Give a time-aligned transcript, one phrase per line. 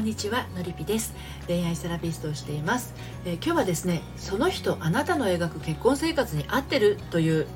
[0.00, 1.14] んにちはのりぴです。
[1.46, 2.94] 恋愛セラピストをしています、
[3.26, 7.46] えー、今日はですねその人あなたの描く結婚生活に合ってるという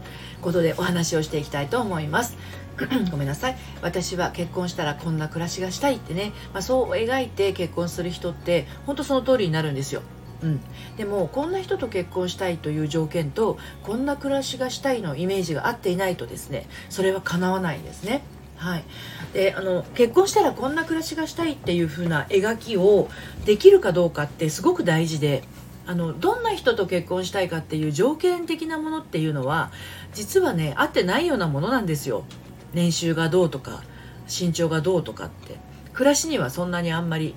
[0.42, 2.36] ことでお話をしていきたいと思います。
[3.10, 3.56] ごめんなさい。
[3.80, 10.02] 私は結婚したらこんな暮らしがしたいってね、まあ、そう描いて結婚する人って本当その通りになるんですよ。
[10.42, 10.60] うん、
[10.98, 18.22] でもこんな人と結婚したいという条件とこんな暮らしがしたいのイメージが合っていないとですねそれは叶わないんですね。
[18.56, 18.84] はい、
[19.32, 23.08] であの結婚したらこんな暮らしがしたいっていう風な描きを
[23.44, 25.42] できるかどうかってすごく大事で
[25.86, 29.70] あのどんな人と結婚したいかっていう条件的なものっていうのは
[30.14, 32.24] 実はね合ってないようなものなんですよ。
[32.72, 33.82] 年収がどうとか
[34.26, 35.58] 身長がどうとかって。
[35.94, 37.34] 暮らしにはそんなにあんまり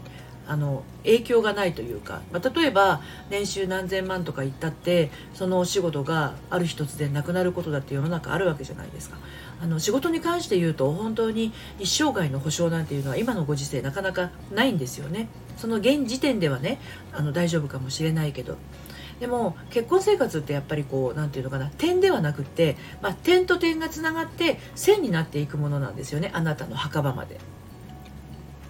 [0.47, 9.17] あの影響がないというか、まあ、例えば年収何千万とか言ったってそのお仕事がある日突然なくなることだって世の中あるわけじゃないですか。
[9.59, 15.27] あの仕事に関して言うと本当に一生涯の保証なんていうのは今のご時世なかなかないんですよね。
[15.57, 16.79] その現時点ではね
[17.11, 18.57] あの大丈夫かもしれないけど。
[19.19, 26.29] でも結婚生活ってやっぱりこう何て言うのかな点ではなくって、まあ、点と点がつながって線になっていくものなんですよね。
[26.33, 27.39] あなたの墓場まで。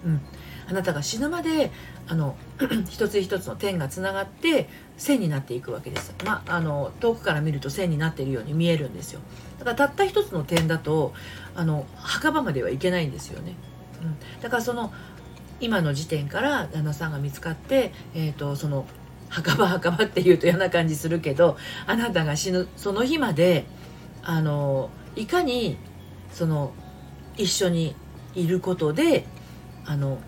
[0.06, 0.20] うん、
[0.68, 1.70] あなたが死ぬまで
[2.06, 2.36] あの
[2.90, 9.20] 一つ一つの点がつながって線になっていくわけです、まあ、あの遠くから見ると線になっているように見えるんですよ。
[9.58, 11.12] だからたった一つの点だと
[11.54, 13.54] あの墓場まではいけないんですよね、
[14.02, 14.92] うん、だからその
[15.60, 18.86] 今の時点から旦那さんが見つかって、えーと、その
[19.28, 23.66] 墓場墓場っていうと嫌な感じするけどあなたが死ぬその日まで
[24.22, 25.76] あのいかに
[26.32, 26.72] その
[27.36, 27.96] 一緒に
[28.34, 29.24] いることで
[29.84, 30.18] あの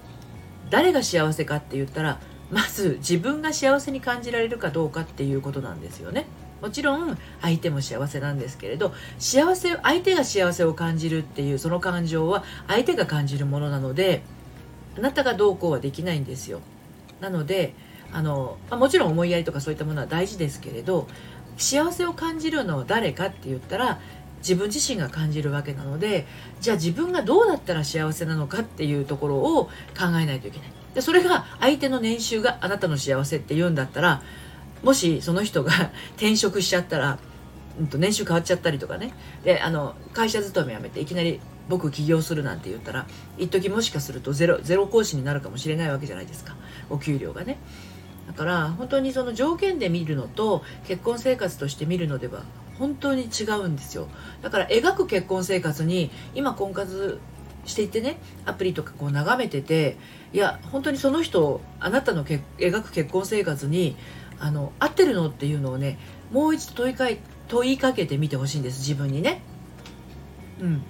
[0.71, 6.27] 誰が幸せかって言ったらまず自分が幸せに感じられるかどうかっていうことなんですよね。
[6.61, 14.23] もちろん相手も幸せなんですけれど幸せ相手が幸せを感じるっていうその感情は相手が感じるものなので
[14.99, 16.61] あなたがどうこうはできないんですよ。
[17.21, 17.75] なので
[18.13, 21.07] あの、まあ、もちろん思いやりとかそういったものは大事ですけれど
[21.57, 24.01] 幸せを感じるのは誰かって言ったら
[24.41, 26.27] 自分自身が感じるわけなので
[26.61, 29.65] じゃあ自分がどうだったら幸せなのかっていうところを
[29.99, 30.73] 考えないといけない。
[30.95, 34.23] でそれが相手の年収があなたの幸せって言うんだったら
[34.83, 35.71] もしその人が
[36.17, 37.19] 転職しちゃったら、
[37.79, 39.15] うん、と年収変わっちゃったりとかね。
[39.45, 43.07] であの会社勤め辞めていきなり僕起業するなんて言ったら
[43.39, 46.57] 一時もしかするとゼロゼロ講師になるかもしれないわけじゃないですか。
[46.89, 47.59] お給料がね。
[48.27, 52.43] だから本当にその条件で見るのと結婚生活として見るのでは
[52.81, 54.09] 本当に違うんですよ
[54.41, 57.21] だから描く結婚生活に今婚活
[57.67, 59.99] していてねアプリとかこう眺めてて
[60.33, 63.97] いや本当にその人あなたのけ描く結婚生活に
[64.39, 65.99] あの合ってるのっていうのをね
[66.33, 69.43] もう一度問いかい問いかけてみてほしいんです自分にね。
[70.61, 70.83] うん、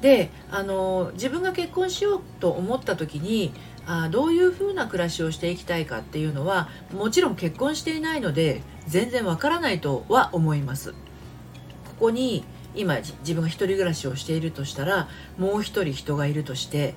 [0.00, 3.52] であの自分が結婚しようと思った時に
[3.86, 10.94] あどういうふうな暮らしをしていきたいかっていうのはもちろん結婚していないので全然わからないとは思います。
[11.98, 15.08] ここに今自分が1人暮らしをしているとしたら
[15.38, 16.94] もう1人人がいるとして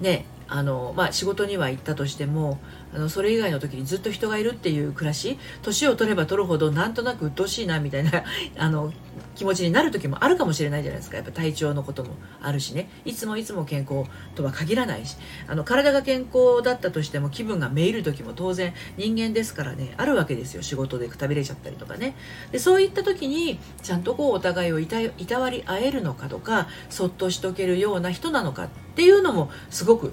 [0.00, 2.58] ねあの、まあ、仕事には行ったとしても
[2.94, 8.24] あのそれ以外の時にずっと人がいるっていう暮らし年を取れば取るほどなんとなく鬱陶しいなみたいな
[8.56, 8.92] あの
[9.34, 11.16] 気持ちになる時もあるかもしれないじゃないですか。
[11.16, 12.88] やっぱ体調のこともあるしね。
[13.04, 14.04] いつもいつも健康
[14.34, 15.16] とは限らないし。
[15.46, 19.94] あの体が健康だったとしても気分がめいる時も当然人間ですからね。
[19.96, 20.62] あるわけですよ。
[20.62, 22.16] 仕事でくたびれちゃったりとかね。
[22.52, 30.12] でそういった時にちゃんとこうお互いをいたいたわり合えるのかとかそっとしとけるような人なのかっていうのもすごく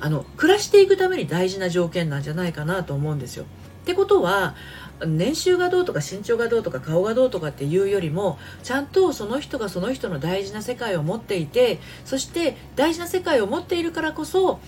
[0.00, 3.44] あの暮らしていくために大事な条件なんじゃないかなと思うんですよ。
[3.44, 4.54] ってことは
[5.06, 14.60] 年収がどうとか身長がどうとか顔がどうとかっていうよりもちゃんとその人がその人の大事な世界を持っていてそして大事な世界を持っているからこそ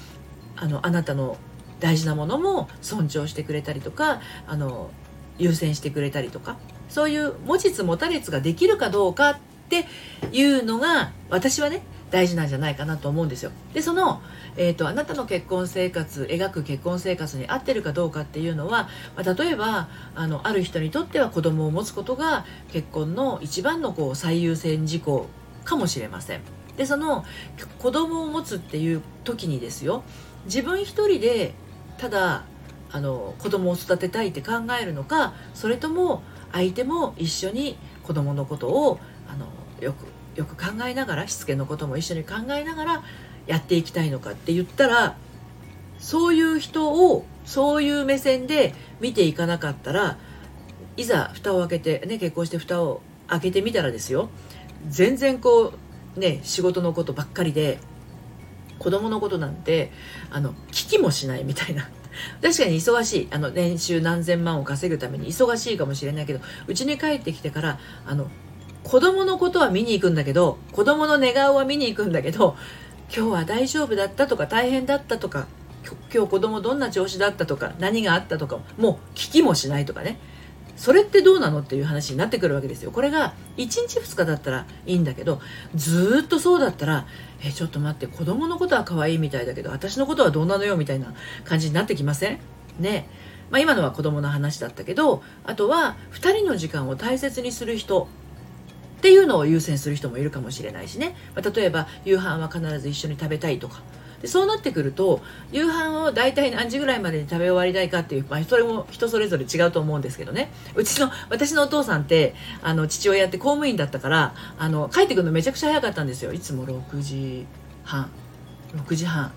[0.57, 1.37] あのあなたの
[1.81, 4.91] 大事なものも尊重してくれたりとかあの
[5.39, 6.59] 優先してくれたりとか
[6.89, 9.39] そういう持ちつ持たれつができるかどうかっ
[9.71, 9.87] て
[10.33, 13.53] いうのが私はね大事なんじゃないかなと思うんですよ。
[13.73, 14.21] でその、
[14.57, 25.27] えーと、あなたの結婚生活描く結婚生活に合ってるかどうかっていうのは、まあ、例えばあのある人にとっては子供を持つことが結婚の一番のこう最優先事項
[25.65, 26.41] かもしれません。
[26.77, 27.25] でその
[27.79, 30.03] 子供を持つっていう時にですよ
[30.47, 31.53] 自分一人で
[31.99, 32.45] ただ
[32.91, 36.23] あの子供を育てたいって考えるのかそれとも
[36.53, 38.99] 相手も一緒に子供のことを
[39.29, 39.47] あの
[39.81, 40.07] よく
[40.41, 43.03] よく考えながらしつけのことも一緒に考えながら
[43.47, 45.17] やっていきたいのかって言ったら
[45.99, 50.17] そういう人をそういう目線で見ていかなかったら
[50.97, 54.31] いざ蓋を開けてね結婚して蓋を開けてみたらですよ
[54.89, 55.75] 全然こ
[56.17, 57.79] うね仕事のことばっかりで
[58.79, 59.93] 子供のことなんて
[60.31, 61.91] あの聞きもしないみたいな。
[62.43, 63.29] 確かに忙しい。
[63.31, 68.29] あの年収何千万を稼ぐために忙しいかもしれないけどうちに帰ってきてからあの
[68.91, 72.57] 子供のことは見に行くんだけど子供の寝顔は見に行くんだけど
[73.17, 75.47] 今日は大丈夫だったとか大変だったとか
[76.13, 80.19] 今日子供どんな調子だったとか何があったとかもう聞きもしないとかね。
[80.77, 82.91] それってどうなのっていう話になってくるわけですよ。
[82.91, 85.41] これが1日2日だったらいいんだけど
[85.77, 87.07] ずっとそうだったら
[87.45, 91.15] えちょっと待って子供のことは可愛いみたいだけど私のことはどうなのよみたいな
[91.45, 92.39] 感じになってきません？
[92.81, 93.09] ね。
[93.51, 98.09] まあ、今のは子供の話だったけどあとは2人の時間を大切にする人。
[99.01, 103.81] っていうのを優先する人もいるかもしれないしね、まあ、例えば夕飯は必ず一緒に食べたいとか。
[104.21, 110.51] でそうなってくると夕飯を大体何時ぐらいまでに食べ終わりたいかっていう、まあ、それも人それぞれ違うと思うんですけどね。
[110.75, 116.35] うちの私のお父さんってあの父親って公務員だったからあの帰ってくるのめちゃくちゃ早かったんですよ。
[116.35, 117.47] いつも6時
[117.83, 118.11] 半。
[118.75, 119.33] 6時半。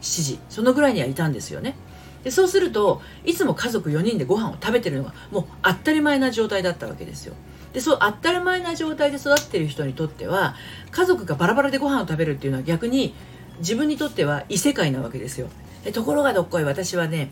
[0.00, 0.38] 7時。
[0.48, 1.74] そのぐらいにはいたんですよね。
[2.28, 7.32] でそうするといつも家族4人でご飯を食べてるのがもう当たり前な状態だったわけですよ。
[7.72, 10.54] でそう当たり前な状態で育ってる人にとっては
[10.90, 13.14] 家族がバラバラでご飯を食べるっていうのは逆に
[13.60, 15.48] 自分にとっては異世界なわけですよ。
[15.92, 17.30] ところがどっこい私はね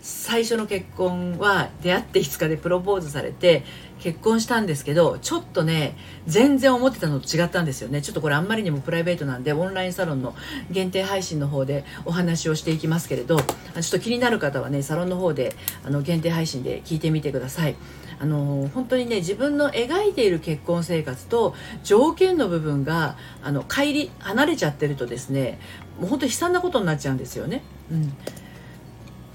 [0.00, 3.64] 最初の結婚は出会って5日でプロポーズされて
[3.98, 5.96] 結婚したんですけどちょっとね
[6.26, 8.00] 全然思ってたのと違ったんですよね。
[8.00, 10.34] ちょっとこれあんまりにもプライベートなんでオンラインサロンの
[10.70, 17.74] 限定配信の方でお話をしていきますけれどちょっと気になる方はねサロンの方であの限定配信で聞いてみてください。
[18.20, 21.54] あの本当にね自分の描いている結婚生活と
[21.84, 25.60] 条件の部分があの乖離離れちゃってるとですね
[26.00, 27.62] もう本当悲惨なことになっちゃうんですよね。
[27.90, 28.16] うん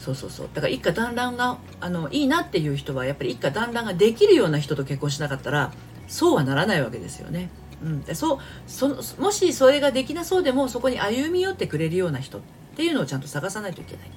[0.03, 5.71] そうそうそうだから一家団らんがあのいいなっていう人はやっぱり一家団らんができるような人と結婚しなかったら
[6.09, 7.50] そうはならないわけですよね。
[7.81, 12.41] うん、でそうそもしそれができなそうでもそこに歩み寄ってくれるような人
[12.73, 14.09] っていうのをちゃんと探さないといけない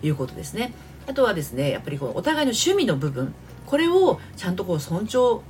[0.00, 0.72] ということですね。
[1.06, 3.34] あとはですねやっぱりこうお互いの趣味の部分
[3.66, 5.42] これをちゃんとこう尊重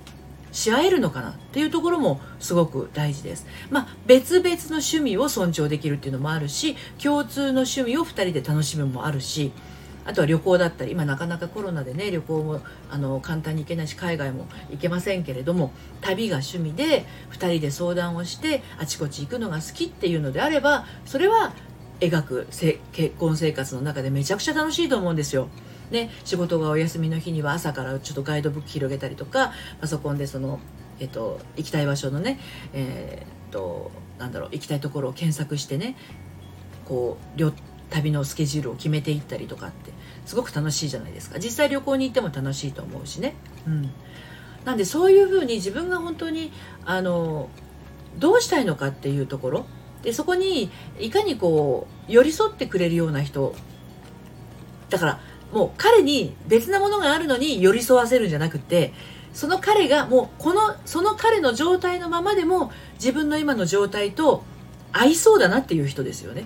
[0.52, 3.46] し合えるのかなっていうところもすごく大事です。
[3.70, 9.52] まあ、別々の趣味を尊重できるっていうのもあるし共通の趣味を2人で楽しむもあるし
[10.08, 15.70] あとは旅行だったり今なかなかコロナでね旅行もあの簡単に行けないし海外も行けませんけれども
[16.00, 21.52] 旅が趣味で2人で相談をしてあちこち行くのが好きっていうのであればそれは
[22.00, 22.46] 描く
[22.92, 25.48] 結婚生活の中でめちゃくちゃ楽しいと思うんですよ。
[25.90, 30.60] ね、仕事がお休みの日には朝からちょっとガイドブック広げたりとかパソコンでその、
[31.00, 32.38] えっと、行きたい場所のね、
[32.74, 35.96] えー、っとなんだろう行きたいところを検索してね
[36.84, 37.52] こう
[37.90, 39.92] 旅のスケジュールを決めていったりとかって
[40.26, 43.34] すごく楽しいじゃないですか実際旅行に行っても楽しいと思うしね。
[43.66, 43.90] うん、
[44.64, 46.52] なんでそういうふうに自分が本当に
[46.84, 47.48] あの
[48.18, 49.66] どうしたいのかっていうところ
[50.02, 53.54] でそこにいかにこう寄り添ってくれるような人
[54.90, 55.20] だから
[55.52, 58.92] もう彼に別なものがあるのに寄り添わせるんじゃなくて
[59.32, 64.44] その彼がもうこのその彼の状態のままでも自分の今の状態と
[64.92, 66.44] 合いそうだなっていう人ですよね。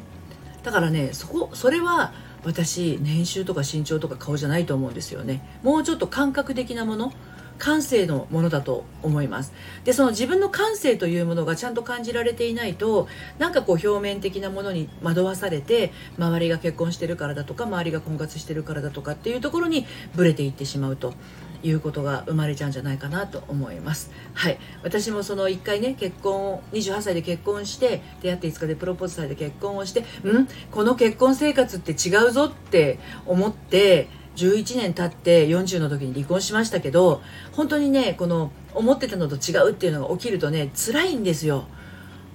[0.62, 2.12] だからねそこそれは
[2.44, 5.58] 私年収とか身長とか顔じゃないと思うんですよね。
[5.62, 7.12] もうちょっと感覚的なもの
[7.62, 9.52] 感性のものだと思います。
[9.84, 13.06] でその自分の感性というものがちゃんと感じられていないと
[13.38, 21.14] なんかこう表面的なものに惑わされて周りが結婚してるからだとか周りが婚活してるからだとかっていうところにブレていってしまうと
[21.62, 24.10] いうことが生まれちゃうんじゃないかなと思います。
[24.34, 24.58] はい。
[24.82, 30.48] 私もその1回ね結婚を28歳で結婚して出会って5日でプロポーズされて結婚をしてん？
[30.72, 37.22] この結婚生活って違うぞって思って11年経って40の時に離婚しましたけど
[37.52, 41.66] 本当にねこの思ってたのと違うっていうのが起きるとね辛いんですよ。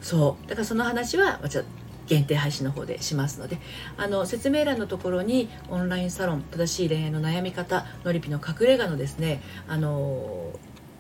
[0.02, 0.50] そう。
[0.50, 1.40] だからその話は
[2.06, 3.58] 限定配信の方でしますので。
[3.98, 10.52] あの説明欄のところにオンラインサロン正しい恋愛の悩み方のりぴの隠れ家のですねあの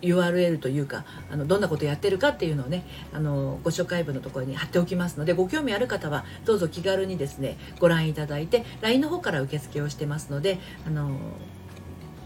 [0.01, 11.17] URL というかあのどんなことやってるかっていうのをねあのご紹介文のところに貼っておきますのでご興味ある方はどうぞ気軽にですねご覧いただいて LINE の方から受付をしてますのであの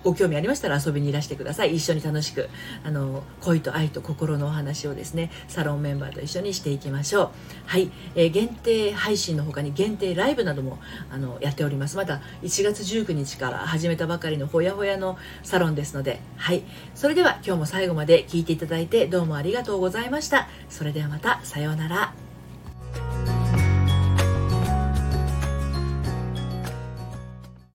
[0.04, 1.76] ご興味ありましたら遊びにいらしてください。
[1.76, 2.50] 一緒に楽しく
[2.84, 7.30] あの恋と愛と心のお話をですねサロンメンバーと一緒にしていきましょう。
[7.66, 10.80] はい、えー、限定配信の他に限定ライブなども
[11.12, 11.98] あのやっております。
[11.98, 16.64] また1月19日から始めたばかりのほやほやのサロンですのではい。
[16.96, 20.48] それでは今日も最後まで聞いていただいてどうもありがとうございました。
[20.70, 21.40] それではまた。
[21.44, 22.31] さようなら。